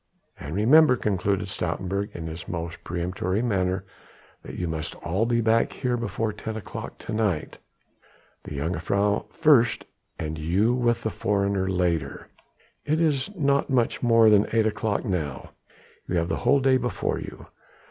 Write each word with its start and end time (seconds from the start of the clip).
"And 0.39 0.55
remember," 0.55 0.95
concluded 0.95 1.47
Stoutenburg 1.47 2.15
in 2.15 2.25
his 2.25 2.47
most 2.47 2.83
peremptory 2.83 3.43
manner, 3.43 3.85
"that 4.41 4.55
you 4.55 4.67
must 4.67 4.95
all 4.95 5.27
be 5.27 5.41
back 5.41 5.71
here 5.73 5.95
before 5.95 6.33
ten 6.33 6.57
o'clock 6.57 6.97
to 6.97 7.13
night. 7.13 7.59
The 8.45 8.55
jongejuffrouw 8.57 9.31
first 9.31 9.85
and 10.17 10.39
you 10.39 10.73
with 10.73 11.03
the 11.03 11.11
foreigner 11.11 11.69
later. 11.69 12.29
It 12.83 12.99
is 12.99 13.29
not 13.35 13.69
much 13.69 14.01
more 14.01 14.31
than 14.31 14.47
eight 14.53 14.65
o'clock 14.65 15.05
now; 15.05 15.51
you 16.07 16.15
have 16.17 16.29
the 16.29 16.37
whole 16.37 16.61
day 16.61 16.77
before 16.77 17.19
you. 17.19 17.45